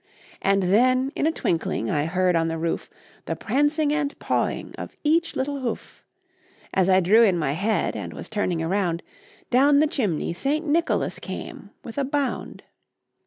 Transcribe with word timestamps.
And 0.41 0.63
then 0.63 1.11
in 1.15 1.27
a 1.27 1.31
twinkling 1.31 1.91
I 1.91 2.05
heard 2.05 2.35
on 2.35 2.47
the 2.47 2.57
roof, 2.57 2.89
The 3.25 3.35
prancing 3.35 3.93
and 3.93 4.17
pawing 4.17 4.73
of 4.75 4.95
each 5.03 5.35
little 5.35 5.59
hoof. 5.59 6.03
As 6.73 6.89
I 6.89 7.01
drew 7.01 7.21
in 7.21 7.37
my 7.37 7.51
head, 7.51 7.95
and 7.95 8.11
was 8.11 8.27
turning 8.27 8.63
around, 8.63 9.03
Down 9.51 9.77
the 9.79 9.85
chimney 9.85 10.33
St. 10.33 10.65
Nicholas 10.65 11.19
came 11.19 11.69
with 11.83 11.99
a 11.99 12.03
bound. 12.03 12.63